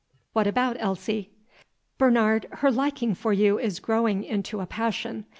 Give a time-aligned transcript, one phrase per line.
[0.33, 1.29] What about Elsie?"
[1.99, 5.25] "Bernard, her liking for you is growing into a passion.